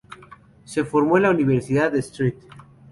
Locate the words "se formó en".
0.65-1.21